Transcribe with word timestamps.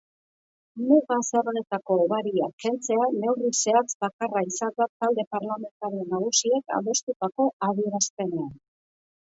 Muga-zergetako 0.85 1.97
hobariak 2.03 2.55
kentzea 2.65 3.05
neurri 3.19 3.51
zehatz 3.59 3.93
bakarra 4.07 4.43
izan 4.53 4.75
da 4.81 4.89
talde 4.89 5.29
parlamentario 5.37 6.11
nagusiek 6.17 6.77
adostutako 6.81 7.51
adierazpenean. 7.71 8.53